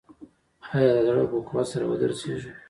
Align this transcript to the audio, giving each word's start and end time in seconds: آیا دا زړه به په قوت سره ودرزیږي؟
آیا 0.75 0.91
دا 0.97 1.01
زړه 1.07 1.19
به 1.21 1.27
په 1.33 1.37
قوت 1.47 1.67
سره 1.71 1.85
ودرزیږي؟ 1.87 2.51